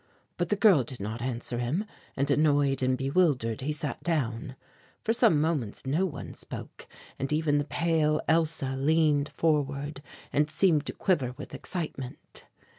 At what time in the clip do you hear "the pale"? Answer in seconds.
7.59-8.19